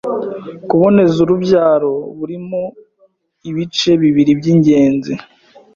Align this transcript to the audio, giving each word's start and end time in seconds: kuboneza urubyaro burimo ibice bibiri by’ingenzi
kuboneza 0.69 1.15
urubyaro 1.25 1.93
burimo 2.17 2.61
ibice 3.49 3.91
bibiri 4.01 4.31
by’ingenzi 4.39 5.13